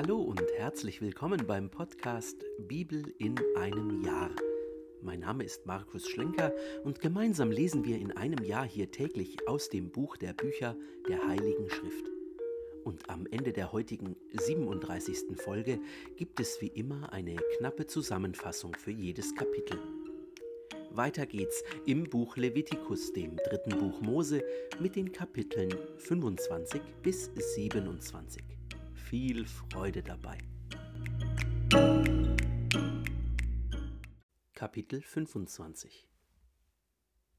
[0.00, 4.30] Hallo und herzlich willkommen beim Podcast Bibel in einem Jahr.
[5.02, 6.52] Mein Name ist Markus Schlenker
[6.84, 10.76] und gemeinsam lesen wir in einem Jahr hier täglich aus dem Buch der Bücher
[11.08, 12.04] der Heiligen Schrift.
[12.84, 15.36] Und am Ende der heutigen 37.
[15.36, 15.80] Folge
[16.14, 19.80] gibt es wie immer eine knappe Zusammenfassung für jedes Kapitel.
[20.92, 24.44] Weiter geht's im Buch Levitikus, dem dritten Buch Mose,
[24.78, 28.57] mit den Kapiteln 25 bis 27
[29.08, 30.36] viel Freude dabei.
[34.52, 36.06] Kapitel 25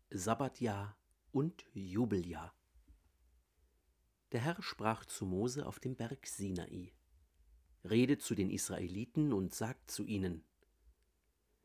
[0.09, 0.97] Sabbatjahr
[1.31, 2.55] und Jubeljahr
[4.31, 6.91] Der Herr sprach zu Mose auf dem Berg Sinai.
[7.87, 10.43] Rede zu den Israeliten und sagt zu ihnen,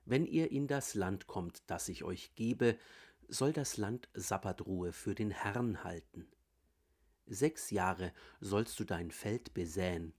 [0.04, 2.76] Wenn ihr in das Land kommt, das ich euch gebe,
[3.28, 6.34] soll das Land Sabbatruhe für den Herrn halten.
[7.27, 10.12] Sechs Jahre sollst du dein Feld besäen,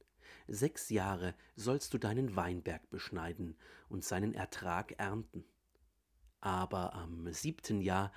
[0.47, 3.57] sechs Jahre sollst du deinen Weinberg beschneiden
[3.89, 5.45] und seinen Ertrag ernten.
[6.41, 8.11] Aber am siebten Jahr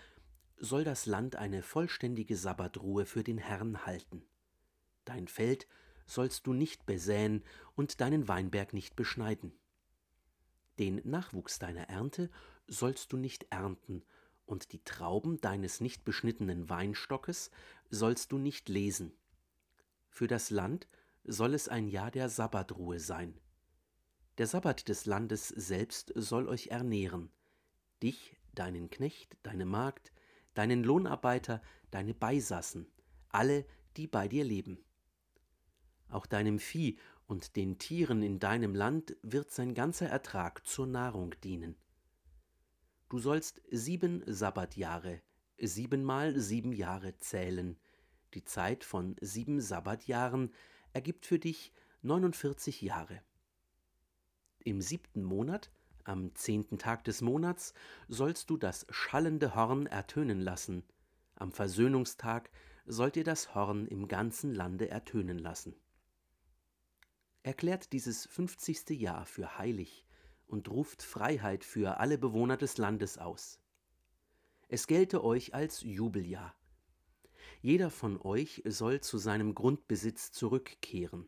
[0.57, 4.25] soll das Land eine vollständige Sabbatruhe für den Herrn halten.
[5.05, 5.67] Dein Feld
[6.07, 7.45] sollst du nicht besäen
[7.77, 9.53] und deinen Weinberg nicht beschneiden.
[10.79, 12.31] Den Nachwuchs deiner Ernte
[12.67, 14.03] sollst du nicht ernten
[14.49, 17.51] und die Trauben deines nicht beschnittenen Weinstockes
[17.91, 19.13] sollst du nicht lesen.
[20.09, 20.89] Für das Land
[21.25, 23.39] soll es ein Jahr der Sabbatruhe sein.
[24.39, 27.31] Der Sabbat des Landes selbst soll euch ernähren,
[28.03, 30.13] dich, deinen Knecht, deine Magd,
[30.55, 32.87] deinen Lohnarbeiter, deine Beisassen,
[33.29, 34.79] alle, die bei dir leben.
[36.09, 41.35] Auch deinem Vieh und den Tieren in deinem Land wird sein ganzer Ertrag zur Nahrung
[41.43, 41.77] dienen.
[43.09, 45.23] Du sollst sieben Sabbatjahre,
[45.59, 47.79] siebenmal sieben Jahre zählen.
[48.35, 50.53] Die Zeit von sieben Sabbatjahren
[50.93, 53.23] ergibt für dich 49 Jahre.
[54.59, 55.71] Im siebten Monat,
[56.05, 57.73] am zehnten Tag des Monats,
[58.09, 60.85] sollst du das schallende Horn ertönen lassen.
[61.35, 62.51] Am Versöhnungstag
[62.85, 65.75] sollt ihr das Horn im ganzen Lande ertönen lassen.
[67.43, 70.08] Erklärt dieses fünfzigste Jahr für heilig,
[70.49, 73.61] und ruft Freiheit für alle Bewohner des Landes aus.
[74.67, 76.55] Es gelte euch als Jubeljahr.
[77.61, 81.27] Jeder von euch soll zu seinem Grundbesitz zurückkehren.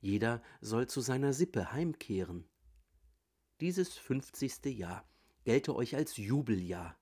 [0.00, 2.48] Jeder soll zu seiner Sippe heimkehren.
[3.60, 5.08] Dieses fünfzigste Jahr
[5.44, 6.98] gelte euch als Jubeljahr.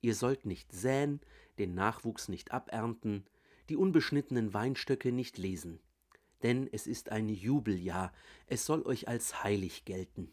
[0.00, 1.20] Ihr sollt nicht säen,
[1.58, 3.24] den Nachwuchs nicht abernten,
[3.70, 5.80] die unbeschnittenen Weinstöcke nicht lesen.
[6.42, 8.12] Denn es ist ein Jubeljahr,
[8.46, 10.30] es soll euch als heilig gelten.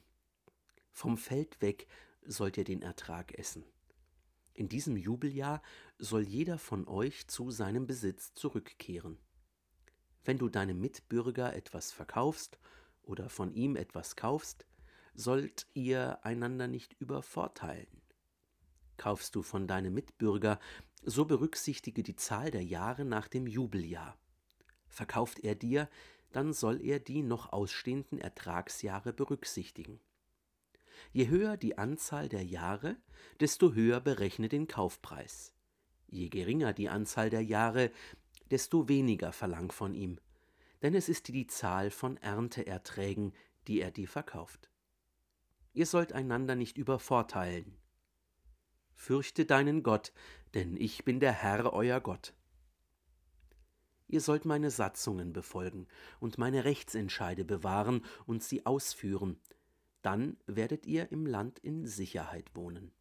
[0.92, 1.88] Vom Feld weg
[2.24, 3.64] sollt ihr den Ertrag essen.
[4.54, 5.62] In diesem Jubeljahr
[5.98, 9.18] soll jeder von euch zu seinem Besitz zurückkehren.
[10.24, 12.60] Wenn du deinem Mitbürger etwas verkaufst
[13.02, 14.66] oder von ihm etwas kaufst,
[15.14, 18.02] sollt ihr einander nicht übervorteilen.
[18.98, 20.60] Kaufst du von deinem Mitbürger,
[21.04, 24.18] so berücksichtige die Zahl der Jahre nach dem Jubeljahr.
[24.88, 25.90] Verkauft er dir,
[26.32, 30.00] dann soll er die noch ausstehenden Ertragsjahre berücksichtigen.
[31.12, 32.98] Je höher die Anzahl der Jahre,
[33.40, 35.54] desto höher berechne den Kaufpreis.
[36.08, 37.92] Je geringer die Anzahl der Jahre,
[38.50, 40.20] desto weniger verlang von ihm,
[40.82, 43.34] denn es ist die Zahl von Ernteerträgen,
[43.68, 44.70] die er dir verkauft.
[45.74, 47.78] Ihr sollt einander nicht übervorteilen.
[48.94, 50.12] Fürchte deinen Gott,
[50.54, 52.34] denn ich bin der Herr euer Gott.
[54.08, 55.88] Ihr sollt meine Satzungen befolgen
[56.20, 59.40] und meine Rechtsentscheide bewahren und sie ausführen,
[60.02, 62.92] dann werdet ihr im Land in Sicherheit wohnen.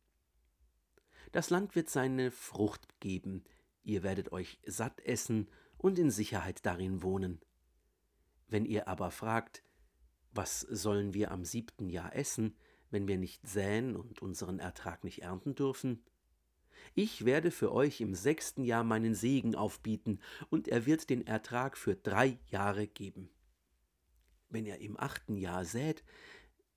[1.33, 3.45] Das Land wird seine Frucht geben,
[3.83, 7.41] ihr werdet euch satt essen und in Sicherheit darin wohnen.
[8.49, 9.63] Wenn ihr aber fragt,
[10.33, 12.57] was sollen wir am siebten Jahr essen,
[12.91, 16.03] wenn wir nicht säen und unseren Ertrag nicht ernten dürfen?
[16.95, 20.19] Ich werde für euch im sechsten Jahr meinen Segen aufbieten,
[20.49, 23.31] und er wird den Ertrag für drei Jahre geben.
[24.49, 26.03] Wenn ihr im achten Jahr sät,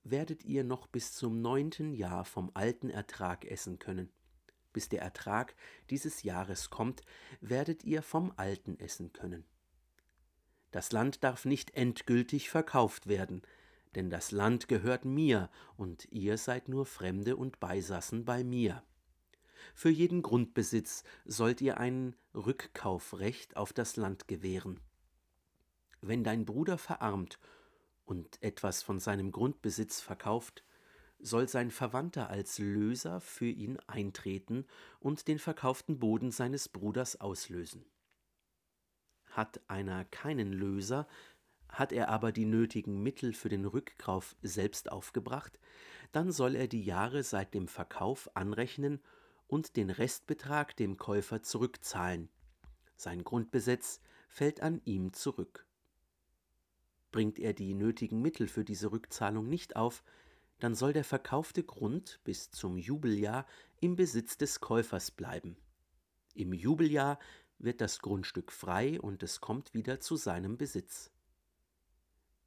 [0.03, 4.09] werdet ihr noch bis zum neunten Jahr vom alten Ertrag essen können.
[4.73, 5.55] Bis der Ertrag
[5.89, 7.01] dieses Jahres kommt,
[7.41, 9.45] werdet ihr vom alten essen können.
[10.71, 13.43] Das Land darf nicht endgültig verkauft werden,
[13.93, 18.83] denn das Land gehört mir, und ihr seid nur Fremde und Beisassen bei mir.
[19.75, 24.79] Für jeden Grundbesitz sollt ihr ein Rückkaufrecht auf das Land gewähren.
[26.01, 27.39] Wenn dein Bruder verarmt
[28.05, 30.63] und etwas von seinem Grundbesitz verkauft,
[31.19, 34.65] soll sein Verwandter als Löser für ihn eintreten
[34.99, 37.85] und den verkauften Boden seines Bruders auslösen.
[39.29, 41.07] Hat einer keinen Löser,
[41.69, 45.57] Hat er aber die nötigen Mittel für den Rückkauf selbst aufgebracht,
[46.11, 49.01] dann soll er die Jahre seit dem Verkauf anrechnen
[49.47, 52.29] und den Restbetrag dem Käufer zurückzahlen.
[52.95, 55.65] Sein Grundbesitz fällt an ihm zurück.
[57.13, 60.03] Bringt er die nötigen Mittel für diese Rückzahlung nicht auf,
[60.57, 63.45] dann soll der verkaufte Grund bis zum Jubeljahr
[63.79, 65.55] im Besitz des Käufers bleiben.
[66.33, 67.19] Im Jubeljahr
[67.59, 71.11] wird das Grundstück frei und es kommt wieder zu seinem Besitz.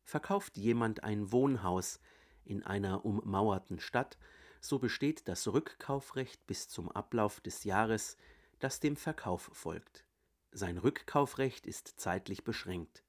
[0.03, 2.01] Verkauft jemand ein Wohnhaus
[2.45, 4.19] in einer ummauerten Stadt,
[4.61, 8.17] so besteht das Rückkaufrecht bis zum Ablauf des Jahres,
[8.59, 10.05] das dem Verkauf folgt.
[10.51, 13.06] Sein Rückkaufrecht ist zeitlich beschränkt.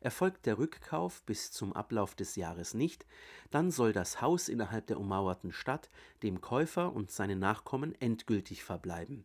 [0.00, 3.06] Erfolgt der Rückkauf bis zum Ablauf des Jahres nicht,
[3.50, 5.90] dann soll das Haus innerhalb der ummauerten Stadt
[6.22, 9.24] dem Käufer und seinen Nachkommen endgültig verbleiben.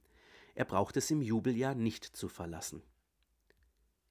[0.56, 2.82] Er braucht es im Jubeljahr nicht zu verlassen.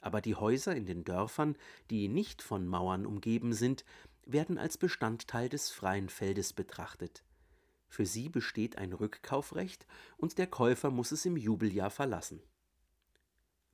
[0.01, 1.57] Aber die Häuser in den Dörfern,
[1.91, 3.85] die nicht von Mauern umgeben sind,
[4.27, 7.25] werden als Bestandteil des freien Feldes betrachtet.
[7.89, 9.87] Für sie besteht ein Rückkaufrecht
[10.17, 12.43] und der Käufer muss es im Jubeljahr verlassen.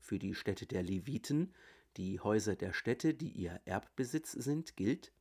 [0.01, 1.55] Für die Städte der Leviten,
[1.99, 5.13] die Häuser der Städte, die ihr Erbbesitz sind, gilt,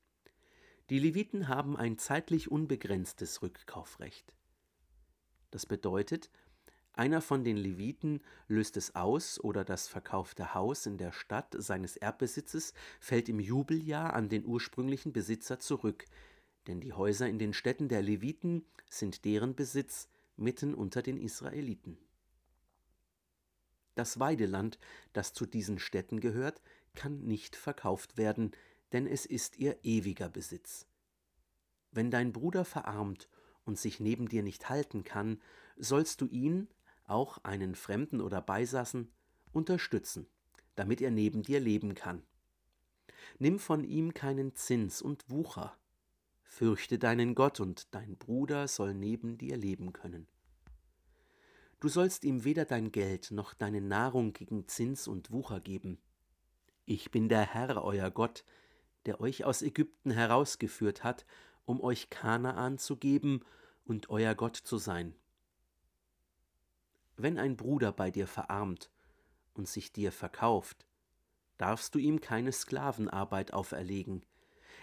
[0.89, 4.33] die Leviten haben ein zeitlich unbegrenztes Rückkaufrecht.
[5.51, 6.29] Das bedeutet,
[6.93, 11.97] einer von den Leviten löst es aus oder das verkaufte Haus in der Stadt seines
[11.97, 16.05] Erbbesitzes fällt im Jubeljahr an den ursprünglichen Besitzer zurück,
[16.67, 21.97] denn die Häuser in den Städten der Leviten sind deren Besitz mitten unter den Israeliten.
[23.97, 24.77] Das Weideland,
[25.11, 26.61] das zu diesen Städten gehört,
[26.93, 28.51] kann nicht verkauft werden,
[28.91, 30.85] denn es ist ihr ewiger Besitz.
[31.89, 33.27] Wenn dein Bruder verarmt
[33.65, 35.41] und sich neben dir nicht halten kann,
[35.77, 36.67] sollst du ihn
[37.07, 39.11] auch einen Fremden oder Beisassen,
[39.51, 40.27] unterstützen,
[40.75, 42.21] damit er neben dir leben kann.
[43.39, 45.75] Nimm von ihm keinen Zins und Wucher.
[46.43, 50.27] Fürchte deinen Gott, und dein Bruder soll neben dir leben können.
[51.79, 55.99] Du sollst ihm weder dein Geld noch deine Nahrung gegen Zins und Wucher geben.
[56.85, 58.43] Ich bin der Herr, euer Gott,
[59.05, 61.25] der euch aus Ägypten herausgeführt hat,
[61.65, 63.41] um euch Kanaan zu geben
[63.85, 65.13] und euer Gott zu sein.
[67.15, 68.89] Wenn ein Bruder bei dir verarmt
[69.53, 70.87] und sich dir verkauft,
[71.57, 74.25] darfst du ihm keine Sklavenarbeit auferlegen.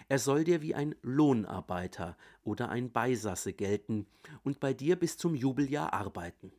[0.07, 4.07] Er soll dir wie ein Lohnarbeiter oder ein Beisasse gelten
[4.43, 6.53] und bei dir bis zum Jubeljahr arbeiten.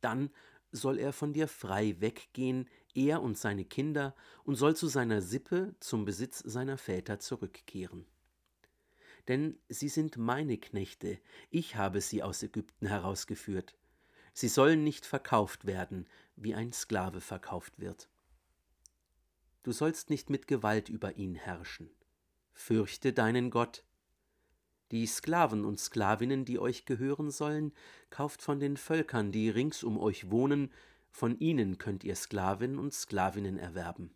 [0.00, 0.30] Dann
[0.72, 4.14] soll er von dir frei weggehen, er und seine Kinder,
[4.44, 8.06] und soll zu seiner Sippe, zum Besitz seiner Väter zurückkehren.
[9.28, 11.18] Denn sie sind meine Knechte,
[11.50, 13.76] ich habe sie aus Ägypten herausgeführt.
[14.32, 18.08] Sie sollen nicht verkauft werden, wie ein Sklave verkauft wird.
[19.62, 21.90] Du sollst nicht mit Gewalt über ihn herrschen.
[22.52, 23.84] Fürchte deinen Gott.
[24.90, 27.72] Die Sklaven und Sklavinnen, die euch gehören sollen,
[28.10, 30.72] kauft von den Völkern, die rings um euch wohnen,
[31.10, 34.14] von ihnen könnt ihr Sklavinnen und Sklavinnen erwerben.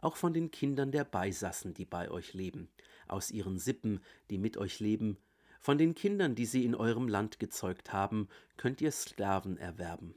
[0.00, 2.68] Auch von den Kindern der Beisassen, die bei euch leben,
[3.06, 4.00] aus ihren Sippen,
[4.30, 5.18] die mit euch leben,
[5.60, 10.14] von den Kindern, die sie in eurem Land gezeugt haben, könnt ihr Sklaven erwerben.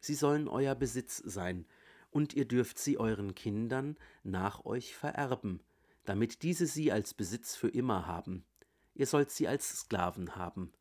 [0.00, 1.66] Sie sollen euer Besitz sein,
[2.10, 5.60] und ihr dürft sie euren Kindern nach euch vererben,
[6.08, 8.46] damit diese sie als Besitz für immer haben.
[8.94, 10.72] Ihr sollt sie als Sklaven haben.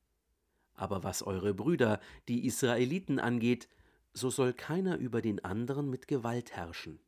[0.73, 3.67] Aber was eure Brüder, die Israeliten, angeht,
[4.13, 7.01] so soll keiner über den anderen mit Gewalt herrschen.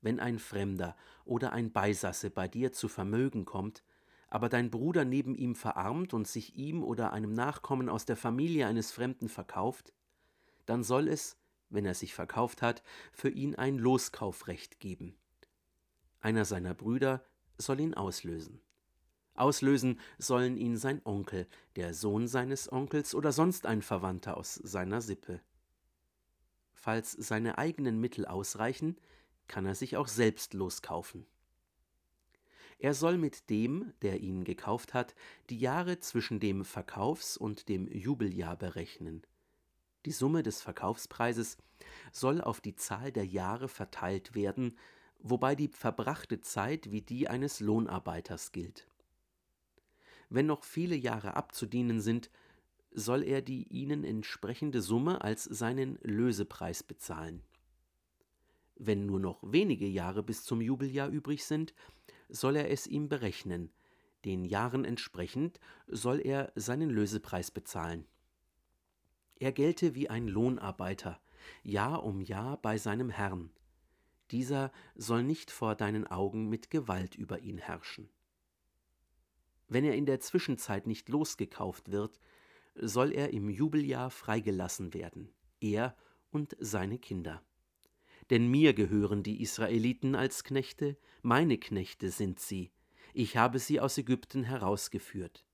[0.00, 3.84] Wenn ein Fremder oder ein Beisasse bei dir zu Vermögen kommt,
[4.28, 8.66] aber dein Bruder neben ihm verarmt und sich ihm oder einem Nachkommen aus der Familie
[8.66, 9.92] eines Fremden verkauft,
[10.64, 11.36] dann soll es,
[11.68, 15.18] wenn er sich verkauft hat, für ihn ein Loskaufrecht geben.
[16.22, 17.22] Einer seiner Brüder
[17.58, 18.60] soll ihn auslösen.
[19.34, 25.00] Auslösen sollen ihn sein Onkel, der Sohn seines Onkels oder sonst ein Verwandter aus seiner
[25.00, 25.40] Sippe.
[26.74, 28.96] Falls seine eigenen Mittel ausreichen,
[29.48, 31.26] kann er sich auch selbst loskaufen.
[32.78, 35.14] Er soll mit dem, der ihn gekauft hat,
[35.50, 39.22] die Jahre zwischen dem Verkaufs- und dem Jubeljahr berechnen.
[40.04, 41.58] Die Summe des Verkaufspreises
[42.12, 44.76] soll auf die Zahl der Jahre verteilt werden,
[45.22, 48.86] wobei die verbrachte Zeit wie die eines Lohnarbeiters gilt.
[50.28, 52.30] Wenn noch viele Jahre abzudienen sind,
[52.90, 57.42] soll er die ihnen entsprechende Summe als seinen Lösepreis bezahlen.
[58.76, 61.74] Wenn nur noch wenige Jahre bis zum Jubeljahr übrig sind,
[62.28, 63.70] soll er es ihm berechnen,
[64.24, 68.06] den Jahren entsprechend soll er seinen Lösepreis bezahlen.
[69.36, 71.20] Er gelte wie ein Lohnarbeiter,
[71.62, 73.50] Jahr um Jahr bei seinem Herrn.
[74.32, 78.08] Dieser soll nicht vor deinen Augen mit Gewalt über ihn herrschen.
[79.68, 82.18] Wenn er in der Zwischenzeit nicht losgekauft wird,
[82.74, 85.96] soll er im Jubeljahr freigelassen werden, er
[86.30, 87.42] und seine Kinder.
[88.30, 92.72] Denn mir gehören die Israeliten als Knechte, meine Knechte sind sie,
[93.14, 95.44] ich habe sie aus Ägypten herausgeführt.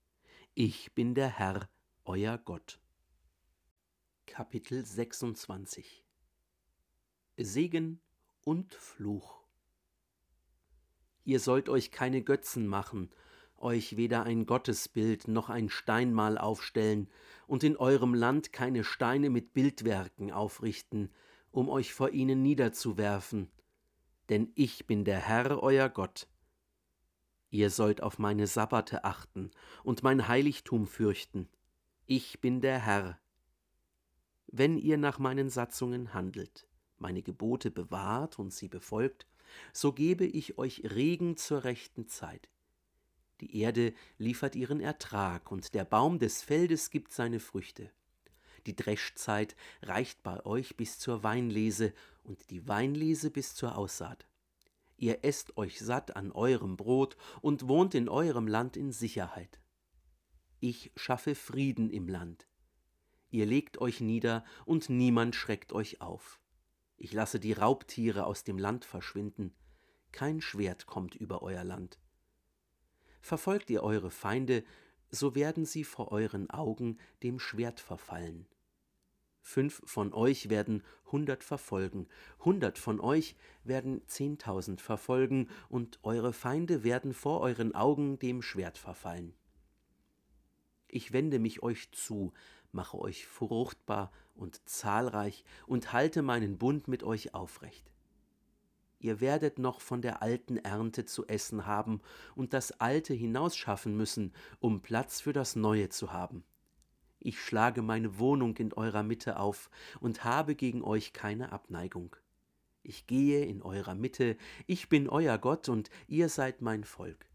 [0.54, 1.68] Ich bin der Herr,
[2.04, 2.80] euer Gott.
[4.26, 6.04] Kapitel 26
[7.36, 8.00] Segen
[8.44, 9.38] und Fluch
[11.28, 13.10] Ihr sollt euch keine Götzen machen,
[13.58, 17.10] euch weder ein Gottesbild noch ein Steinmal aufstellen
[17.46, 21.10] und in eurem Land keine Steine mit Bildwerken aufrichten,
[21.50, 23.50] um euch vor ihnen niederzuwerfen,
[24.28, 26.28] denn ich bin der Herr euer Gott.
[27.50, 29.50] Ihr sollt auf meine Sabbate achten
[29.82, 31.48] und mein Heiligtum fürchten.
[32.06, 33.18] Ich bin der Herr.
[34.46, 36.67] Wenn ihr nach meinen Satzungen handelt,
[37.00, 39.26] meine Gebote bewahrt und sie befolgt,
[39.72, 42.48] so gebe ich euch Regen zur rechten Zeit.
[43.40, 47.90] Die Erde liefert ihren Ertrag, und der Baum des Feldes gibt seine Früchte.
[48.66, 54.26] Die Dreschzeit reicht bei euch bis zur Weinlese und die Weinlese bis zur Aussaat.
[54.96, 59.60] Ihr esst euch satt an eurem Brot und wohnt in eurem Land in Sicherheit.
[60.58, 62.48] Ich schaffe Frieden im Land.
[63.30, 66.40] Ihr legt euch nieder und niemand schreckt euch auf.
[66.98, 69.54] Ich lasse die Raubtiere aus dem Land verschwinden.
[70.10, 72.00] Kein Schwert kommt über euer Land.
[73.20, 74.64] Verfolgt ihr eure Feinde,
[75.08, 78.46] so werden sie vor euren Augen dem Schwert verfallen.
[79.40, 82.08] Fünf von euch werden hundert verfolgen,
[82.44, 88.76] hundert von euch werden zehntausend verfolgen, und eure Feinde werden vor euren Augen dem Schwert
[88.76, 89.34] verfallen.
[90.88, 92.32] Ich wende mich euch zu,
[92.72, 97.90] mache euch fruchtbar und zahlreich und halte meinen Bund mit euch aufrecht
[99.00, 102.00] ihr werdet noch von der alten Ernte zu essen haben
[102.34, 106.44] und das Alte hinausschaffen müssen, um Platz für das Neue zu haben.
[107.20, 109.70] Ich schlage meine Wohnung in eurer Mitte auf
[110.00, 112.14] und habe gegen euch keine Abneigung.
[112.82, 117.27] Ich gehe in eurer Mitte, ich bin euer Gott und ihr seid mein Volk.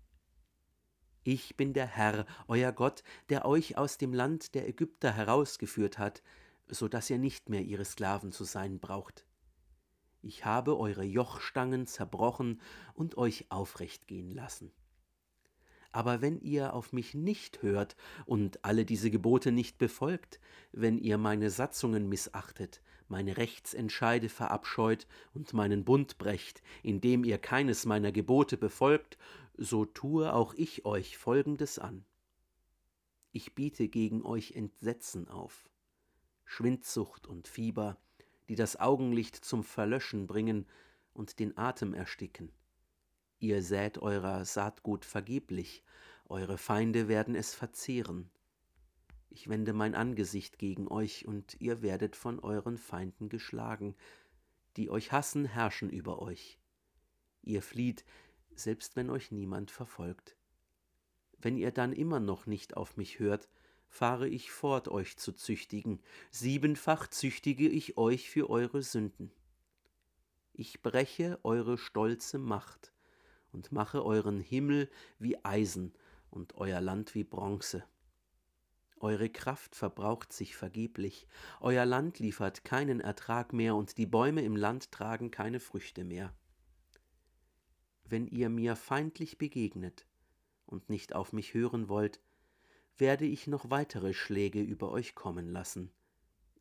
[1.24, 6.22] Ich bin der Herr, euer Gott, der euch aus dem Land der Ägypter herausgeführt hat,
[6.68, 9.26] so dass ihr nicht mehr ihre Sklaven zu sein braucht
[10.24, 12.62] ich habe eure Jochstangen zerbrochen
[12.94, 14.72] und euch aufrecht gehen lassen.
[15.92, 20.40] Aber wenn ihr auf mich nicht hört und alle diese Gebote nicht befolgt,
[20.72, 27.86] wenn ihr meine Satzungen missachtet, meine Rechtsentscheide verabscheut und meinen Bund brecht, indem ihr keines
[27.86, 29.18] meiner Gebote befolgt,
[29.58, 32.06] so tue auch ich euch Folgendes an.
[33.32, 35.70] Ich biete gegen euch Entsetzen auf,
[36.46, 37.98] Schwindsucht und Fieber,
[38.50, 40.68] die das Augenlicht zum Verlöschen bringen
[41.14, 42.52] und den Atem ersticken.
[43.40, 45.84] Ihr sät eurer Saatgut vergeblich,
[46.26, 48.30] eure Feinde werden es verzehren.
[49.36, 53.96] Ich wende mein Angesicht gegen euch, und ihr werdet von euren Feinden geschlagen.
[54.78, 56.60] Die euch hassen, herrschen über euch.
[57.42, 58.06] Ihr flieht,
[58.54, 60.38] selbst wenn euch niemand verfolgt.
[61.40, 63.50] Wenn ihr dann immer noch nicht auf mich hört,
[63.88, 66.00] fahre ich fort, euch zu züchtigen,
[66.30, 69.32] siebenfach züchtige ich euch für eure Sünden.
[70.54, 72.94] Ich breche eure stolze Macht
[73.52, 75.92] und mache euren Himmel wie Eisen
[76.30, 77.84] und euer Land wie Bronze.
[79.04, 81.28] Eure Kraft verbraucht sich vergeblich,
[81.60, 86.34] euer Land liefert keinen Ertrag mehr und die Bäume im Land tragen keine Früchte mehr.
[88.06, 90.06] Wenn ihr mir feindlich begegnet
[90.66, 92.22] und nicht auf mich hören wollt,
[92.96, 95.92] werde ich noch weitere Schläge über euch kommen lassen,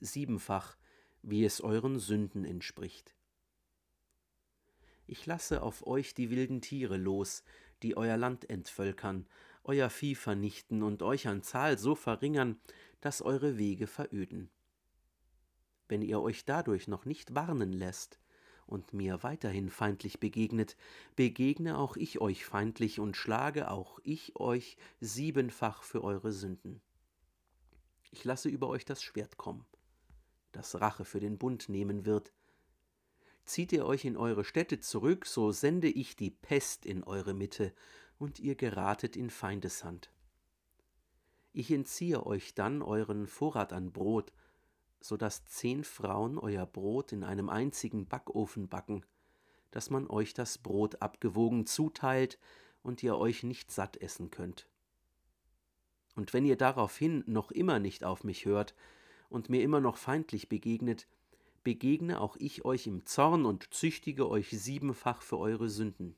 [0.00, 0.76] siebenfach,
[1.22, 3.14] wie es euren Sünden entspricht.
[5.06, 7.44] Ich lasse auf euch die wilden Tiere los,
[7.84, 9.28] die euer Land entvölkern,
[9.64, 12.60] euer Vieh vernichten und euch an Zahl so verringern,
[13.00, 14.50] dass eure Wege veröden.
[15.88, 18.18] Wenn ihr euch dadurch noch nicht warnen lässt,
[18.66, 20.76] und mir weiterhin feindlich begegnet,
[21.14, 26.80] begegne auch ich euch feindlich und schlage auch ich euch siebenfach für eure Sünden.
[28.10, 29.66] Ich lasse über euch das Schwert kommen,
[30.52, 32.32] das Rache für den Bund nehmen wird.
[33.44, 37.74] Zieht ihr euch in eure Städte zurück, so sende ich die Pest in eure Mitte,
[38.22, 40.12] und ihr geratet in Feindeshand.
[41.52, 44.32] Ich entziehe euch dann euren Vorrat an Brot,
[45.00, 49.04] so dass zehn Frauen euer Brot in einem einzigen Backofen backen,
[49.72, 52.38] dass man euch das Brot abgewogen zuteilt
[52.84, 54.68] und ihr euch nicht satt essen könnt.
[56.14, 58.76] Und wenn ihr daraufhin noch immer nicht auf mich hört
[59.30, 61.08] und mir immer noch feindlich begegnet,
[61.64, 66.14] begegne auch ich euch im Zorn und züchtige euch siebenfach für eure Sünden.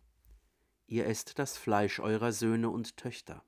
[0.86, 3.42] Ihr esst das Fleisch eurer Söhne und Töchter.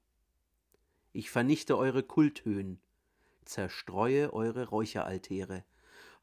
[1.12, 2.81] Ich vernichte eure Kulthöhen,
[3.45, 5.64] zerstreue eure Räucheraltäre,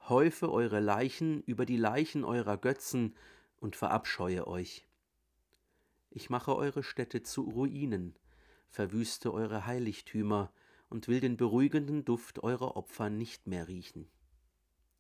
[0.10, 3.16] häufe eure Leichen über die Leichen eurer Götzen
[3.58, 4.88] und verabscheue euch.
[6.10, 8.18] Ich mache eure Städte zu Ruinen,
[8.70, 10.52] verwüste eure Heiligtümer
[10.90, 14.10] und will den beruhigenden Duft eurer Opfer nicht mehr riechen.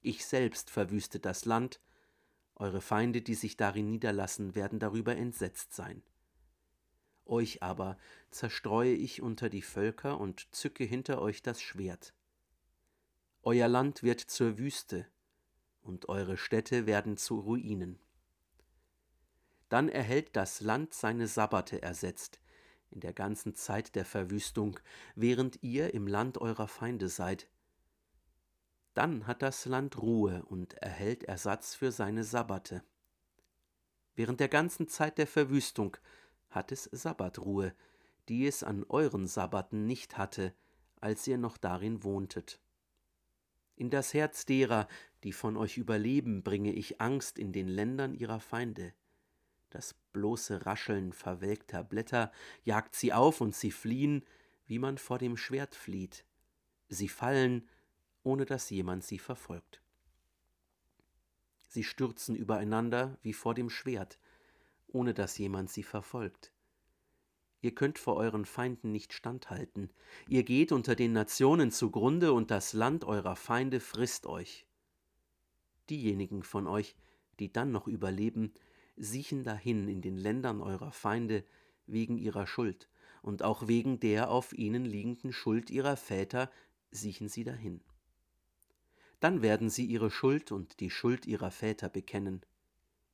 [0.01, 1.79] Ich selbst verwüste das Land,
[2.55, 6.03] eure Feinde, die sich darin niederlassen, werden darüber entsetzt sein.
[7.25, 7.97] Euch aber
[8.31, 12.13] zerstreue ich unter die Völker und zücke hinter euch das Schwert.
[13.41, 15.07] Euer Land wird zur Wüste,
[15.81, 17.99] und eure Städte werden zu Ruinen.
[19.69, 22.39] Dann erhält das Land seine Sabbate ersetzt,
[22.89, 24.79] in der ganzen Zeit der Verwüstung,
[25.15, 27.47] während ihr im Land eurer Feinde seid.
[28.93, 32.83] Dann hat das Land Ruhe und erhält Ersatz für seine Sabbate.
[34.15, 35.97] Während der ganzen Zeit der Verwüstung
[36.49, 37.73] hat es Sabbatruhe,
[38.29, 40.53] die es an euren Sabbaten nicht hatte,
[41.01, 42.61] als ihr noch darin wohntet.
[43.75, 44.87] In das Herz derer,
[45.23, 48.93] die von euch überleben, bringe ich Angst in den Ländern ihrer Feinde.
[49.71, 52.31] Das bloße Rascheln verwelkter Blätter
[52.63, 54.23] jagt sie auf und sie fliehen,
[54.67, 56.23] wie man vor dem Schwert flieht.
[56.89, 57.67] Sie fallen,
[58.23, 59.81] ohne dass jemand sie verfolgt.
[61.67, 64.19] Sie stürzen übereinander wie vor dem Schwert,
[64.87, 66.51] ohne dass jemand sie verfolgt.
[67.61, 69.89] Ihr könnt vor euren Feinden nicht standhalten,
[70.27, 74.65] ihr geht unter den Nationen zugrunde und das Land eurer Feinde frisst euch.
[75.89, 76.95] Diejenigen von euch,
[77.39, 78.53] die dann noch überleben,
[78.95, 81.43] siechen dahin in den Ländern eurer Feinde
[81.87, 82.89] wegen ihrer Schuld,
[83.21, 86.51] und auch wegen der auf ihnen liegenden Schuld ihrer Väter
[86.91, 87.81] siechen sie dahin.
[89.23, 92.41] Dann werden sie ihre Schuld und die Schuld ihrer Väter bekennen,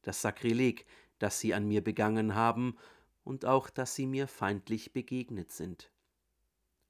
[0.01, 0.88] das Sakrileg,
[1.20, 2.76] das sie an mir begangen haben,
[3.24, 5.91] und auch, dass sie mir feindlich begegnet sind,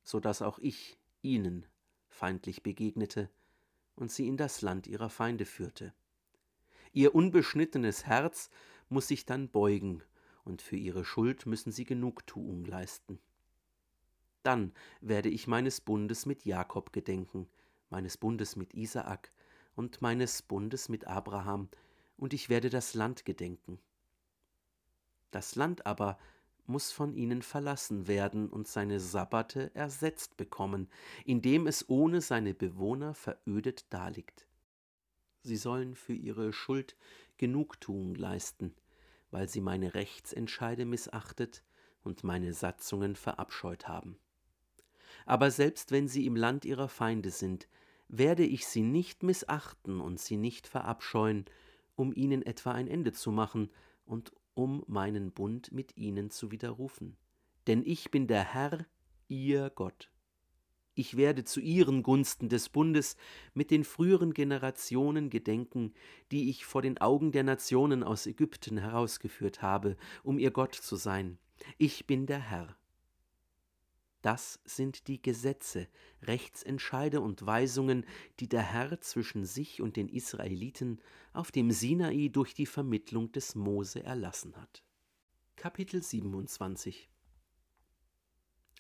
[0.06, 1.66] so dass auch ich ihnen
[2.08, 3.30] feindlich begegnete
[3.98, 5.94] und sie in das Land ihrer Feinde führte.
[6.94, 8.50] Ihr unbeschnittenes Herz
[8.88, 10.02] muss sich dann beugen,
[10.46, 13.20] und für ihre Schuld müssen sie Genugtuung leisten.
[14.44, 17.50] Dann werde ich meines Bundes mit Jakob gedenken,
[17.90, 19.32] meines Bundes mit Isaak
[19.76, 21.70] und meines Bundes mit Abraham,
[22.18, 23.80] und ich werde das Land gedenken.
[25.32, 26.18] Das Land aber
[26.66, 30.88] muss von ihnen verlassen werden und seine Sabbate ersetzt bekommen,
[31.26, 34.48] indem es ohne seine Bewohner verödet daliegt.
[35.42, 36.96] Sie sollen für ihre Schuld
[37.38, 38.76] Genugtuung leisten,
[39.32, 41.64] weil sie meine Rechtsentscheide missachtet
[42.04, 44.20] und meine Satzungen verabscheut haben.
[45.26, 47.68] Aber selbst wenn sie im Land ihrer Feinde sind,
[48.10, 51.46] werde ich sie nicht missachten und sie nicht verabscheuen,
[51.96, 53.70] um ihnen etwa ein Ende zu machen
[54.06, 57.16] und um meinen Bund mit ihnen zu widerrufen.
[57.68, 58.86] Denn ich bin der Herr,
[59.28, 60.10] ihr Gott.
[60.96, 63.16] Ich werde zu ihren Gunsten des Bundes
[63.54, 65.94] mit den früheren Generationen gedenken,
[66.32, 70.98] die ich vor den Augen der Nationen aus Ägypten herausgeführt habe, um ihr Gott zu
[70.98, 71.38] sein.
[71.78, 72.76] Ich bin der Herr.
[74.22, 75.88] Das sind die Gesetze,
[76.24, 78.06] Rechtsentscheide und Weisungen,
[78.42, 81.00] die der Herr zwischen sich und den Israeliten
[81.32, 84.84] auf dem Sinai durch die Vermittlung des Mose erlassen hat.
[85.56, 87.10] Kapitel 27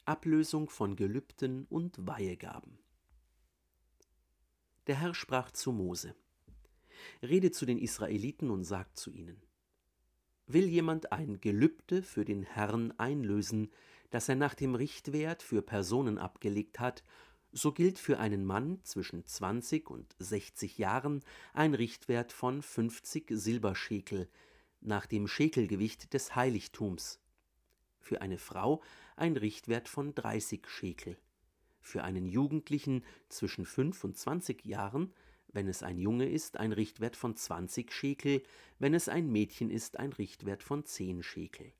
[0.04, 2.80] Ablösung von Gelübden und Weihegaben.
[4.88, 6.15] Der Herr sprach zu Mose:
[7.21, 9.41] Rede zu den Israeliten und sagt zu ihnen:
[10.47, 13.71] Will jemand ein Gelübde für den Herrn einlösen,
[14.10, 17.04] das er nach dem Richtwert für Personen abgelegt hat,
[17.52, 24.30] so gilt für einen Mann zwischen 20 und 60 Jahren ein Richtwert von 50 Silberschekel
[24.82, 27.19] nach dem Schekelgewicht des Heiligtums,
[28.00, 28.82] für eine Frau
[29.15, 31.17] ein Richtwert von 30 Schekel.
[31.82, 35.13] Für einen Jugendlichen zwischen 5 und 20 Jahren,
[35.52, 38.43] wenn es ein Junge ist, ein Richtwert von 20 Schekel,
[38.80, 41.72] wenn es ein Mädchen ist, ein Richtwert von 10 Schekel.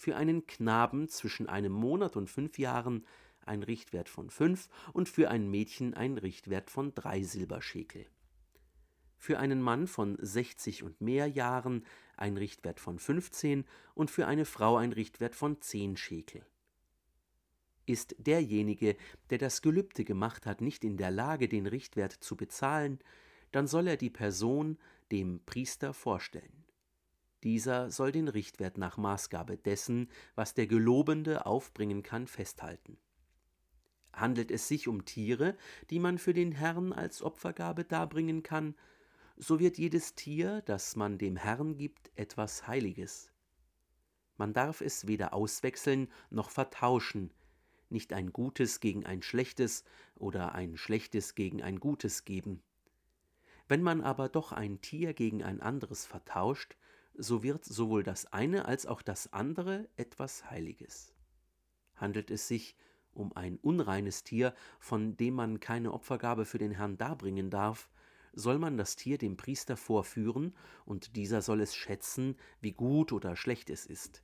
[0.00, 3.04] Für einen Knaben zwischen einem Monat und fünf Jahren
[3.44, 8.06] ein Richtwert von 5 und für ein Mädchen ein Richtwert von 3 Silberschekel.
[9.18, 11.84] Für einen Mann von 60 und mehr Jahren
[12.16, 16.46] ein Richtwert von 15 und für eine Frau ein Richtwert von 10 Schekel.
[17.84, 18.96] Ist derjenige,
[19.28, 23.00] der das Gelübde gemacht hat, nicht in der Lage, den Richtwert zu bezahlen,
[23.52, 24.78] dann soll er die Person
[25.12, 26.59] dem Priester vorstellen.
[27.42, 32.98] Dieser soll den Richtwert nach Maßgabe dessen, was der Gelobende aufbringen kann, festhalten.
[34.12, 35.56] Handelt es sich um Tiere,
[35.88, 38.74] die man für den Herrn als Opfergabe darbringen kann,
[39.36, 43.32] so wird jedes Tier, das man dem Herrn gibt, etwas Heiliges.
[44.36, 47.32] Man darf es weder auswechseln noch vertauschen,
[47.88, 52.62] nicht ein Gutes gegen ein Schlechtes oder ein Schlechtes gegen ein Gutes geben.
[53.68, 56.76] Wenn man aber doch ein Tier gegen ein anderes vertauscht,
[57.14, 61.14] so wird sowohl das eine als auch das andere etwas Heiliges.
[61.94, 62.76] Handelt es sich
[63.12, 67.90] um ein unreines Tier, von dem man keine Opfergabe für den Herrn darbringen darf,
[68.32, 73.36] soll man das Tier dem Priester vorführen, und dieser soll es schätzen, wie gut oder
[73.36, 74.22] schlecht es ist.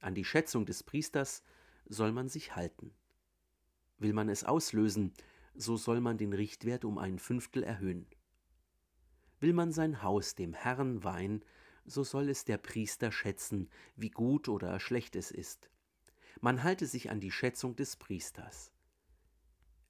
[0.00, 1.42] An die Schätzung des Priesters
[1.86, 2.92] soll man sich halten.
[3.98, 5.14] Will man es auslösen,
[5.54, 8.06] so soll man den Richtwert um ein Fünftel erhöhen.
[9.38, 11.44] Will man sein Haus dem Herrn weihen,
[11.84, 15.70] so soll es der Priester schätzen, wie gut oder schlecht es ist.
[16.40, 18.72] Man halte sich an die Schätzung des Priesters.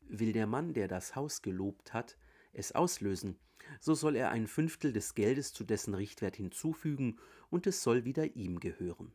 [0.02, 2.18] Will der Mann, der das Haus gelobt hat,
[2.52, 3.38] es auslösen,
[3.80, 7.18] so soll er ein Fünftel des Geldes zu dessen Richtwert hinzufügen,
[7.50, 9.12] und es soll wieder ihm gehören.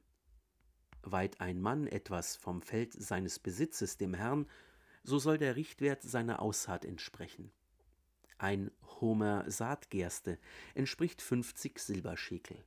[1.01, 4.47] Weiht ein Mann etwas vom Feld seines Besitzes dem Herrn,
[5.03, 7.51] so soll der Richtwert seiner Aussaat entsprechen.
[8.39, 8.69] Ein
[9.01, 10.37] Homer Saatgerste
[10.75, 12.63] entspricht 50 Silberschekel.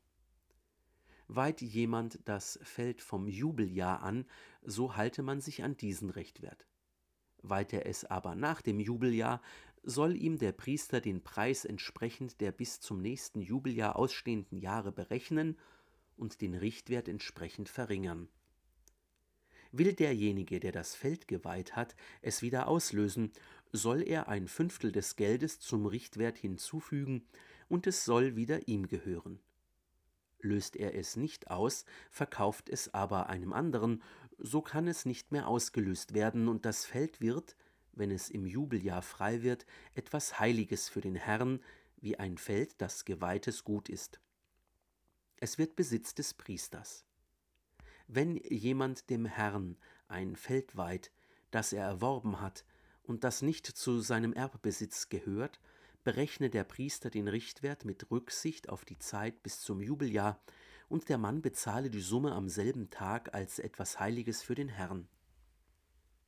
[1.28, 4.26] Weiht jemand das Feld vom Jubeljahr an,
[4.62, 6.66] so halte man sich an diesen Richtwert.
[7.42, 9.40] Weiht er es aber nach dem Jubeljahr,
[9.84, 15.56] soll ihm der Priester den Preis entsprechend der bis zum nächsten Jubeljahr ausstehenden Jahre berechnen
[16.16, 18.28] und den Richtwert entsprechend verringern.
[19.72, 23.32] Will derjenige, der das Feld geweiht hat, es wieder auslösen,
[23.72, 27.26] soll er ein Fünftel des Geldes zum Richtwert hinzufügen,
[27.68, 29.38] und es soll wieder ihm gehören.
[30.40, 34.02] Löst er es nicht aus, verkauft es aber einem anderen,
[34.38, 37.56] so kann es nicht mehr ausgelöst werden, und das Feld wird,
[37.92, 41.60] wenn es im Jubeljahr frei wird, etwas Heiliges für den Herrn,
[41.96, 44.20] wie ein Feld, das geweihtes Gut ist.
[45.36, 47.04] Es wird Besitz des Priesters.
[48.08, 49.76] Wenn jemand dem Herrn
[50.08, 51.12] ein Feld weiht,
[51.50, 52.64] das er erworben hat
[53.02, 55.60] und das nicht zu seinem Erbbesitz gehört,
[56.04, 60.40] berechne der Priester den Richtwert mit Rücksicht auf die Zeit bis zum Jubeljahr,
[60.88, 65.06] und der Mann bezahle die Summe am selben Tag als etwas Heiliges für den Herrn.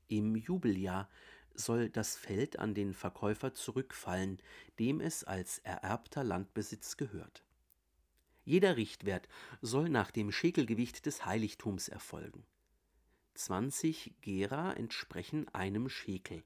[0.07, 1.09] Im Jubeljahr
[1.55, 4.39] soll das Feld an den Verkäufer zurückfallen,
[4.79, 7.43] dem es als ererbter Landbesitz gehört.
[8.45, 9.29] Jeder Richtwert
[9.61, 12.45] soll nach dem Schekelgewicht des Heiligtums erfolgen.
[13.35, 16.43] 20 Gera entsprechen einem Schekel.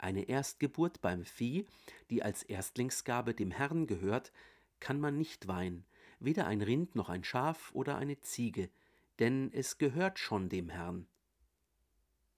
[0.00, 1.66] Eine Erstgeburt beim Vieh,
[2.08, 4.32] die als Erstlingsgabe dem Herrn gehört,
[4.80, 5.84] kann man nicht weihen,
[6.20, 8.70] weder ein Rind noch ein Schaf oder eine Ziege,
[9.18, 11.06] denn es gehört schon dem Herrn.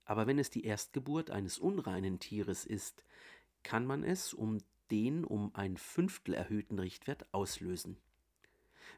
[0.03, 3.05] Aber wenn es die Erstgeburt eines unreinen Tieres ist,
[3.63, 4.57] kann man es um
[4.91, 7.95] den um ein Fünftel erhöhten Richtwert auslösen.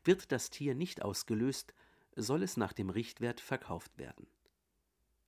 [0.03, 1.75] Wird das Tier nicht ausgelöst,
[2.15, 4.25] soll es nach dem Richtwert verkauft werden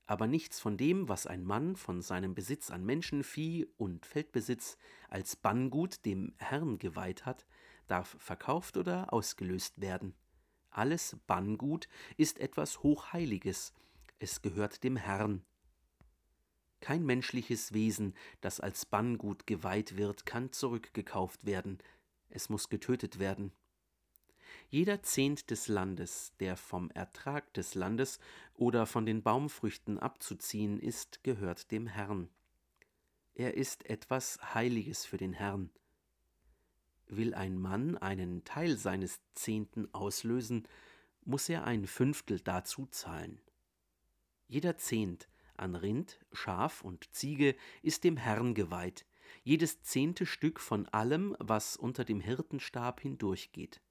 [0.07, 4.77] aber nichts von dem, was ein Mann von seinem Besitz an Menschen, Vieh und Feldbesitz
[5.09, 7.45] als Banngut dem Herrn geweiht hat,
[7.87, 10.15] darf verkauft oder ausgelöst werden.
[10.69, 13.73] Alles Banngut ist etwas Hochheiliges,
[14.19, 15.43] es gehört dem Herrn.
[16.79, 21.79] Kein menschliches Wesen, das als Banngut geweiht wird, kann zurückgekauft werden,
[22.29, 23.51] es muss getötet werden.
[24.69, 28.19] Jeder Zehnt des Landes, der vom Ertrag des Landes
[28.53, 32.29] oder von den Baumfrüchten abzuziehen ist, gehört dem Herrn.
[33.33, 35.69] Er ist etwas Heiliges für den Herrn.
[37.07, 40.67] Will ein Mann einen Teil seines Zehnten auslösen,
[41.23, 43.39] muss er ein Fünftel dazu zahlen.
[44.47, 49.05] Jeder Zehnt an Rind, Schaf und Ziege ist dem Herrn geweiht,
[49.43, 53.81] jedes zehnte Stück von allem, was unter dem Hirtenstab hindurchgeht.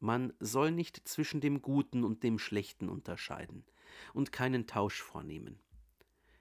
[0.00, 3.64] Man soll nicht zwischen dem Guten und dem Schlechten unterscheiden
[4.14, 5.58] und keinen Tausch vornehmen.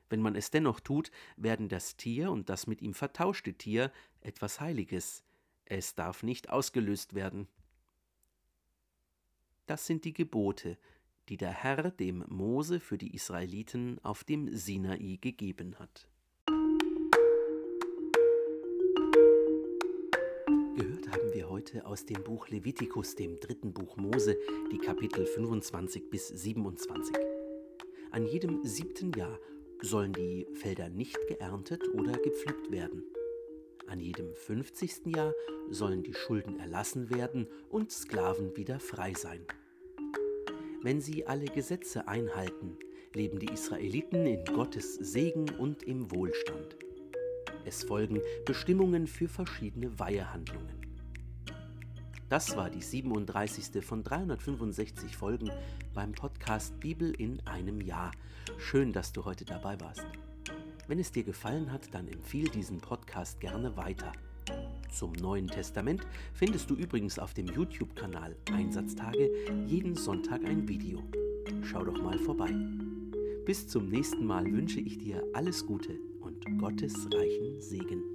[0.10, 3.92] Wenn man es dennoch tut, werden das Tier und das mit ihm vertauschte Tier
[4.22, 5.24] etwas Heiliges.
[5.66, 7.48] Es darf nicht ausgelöst werden.
[9.68, 10.80] Das sind die Gebote,
[11.28, 16.08] die der Herr dem Mose für die Israeliten auf dem Sinai gegeben hat.
[21.34, 24.38] Wir heute aus dem Buch Levitikus, dem dritten Buch Mose,
[24.72, 27.16] die Kapitel 25 bis 27.
[28.12, 29.40] An jedem siebten Jahr
[29.82, 33.04] sollen die Felder nicht geerntet oder gepflückt werden.
[33.88, 35.34] An jedem fünfzigsten Jahr
[35.70, 39.46] sollen die Schulden erlassen werden und Sklaven wieder frei sein.
[40.82, 42.78] Wenn sie alle Gesetze einhalten,
[43.14, 46.78] leben die Israeliten in Gottes Segen und im Wohlstand.
[47.66, 50.79] Es folgen Bestimmungen für verschiedene Weihehandlungen.
[52.30, 53.84] Das war die 37.
[53.84, 55.50] von 365 Folgen
[55.96, 58.12] beim Podcast Bibel in einem Jahr.
[58.60, 60.06] Schön, dass du heute dabei warst.
[60.88, 64.12] Wenn es dir gefallen hat, dann empfiehl diesen Podcast gerne weiter.
[64.92, 69.32] Zum Neuen Testament findest du übrigens auf dem YouTube-Kanal Einsatztage
[69.66, 71.02] jeden Sonntag ein Video.
[71.64, 72.54] Schau doch mal vorbei.
[73.46, 78.09] Bis zum nächsten Mal wünsche ich dir alles Gute und Gottes reichen Segen.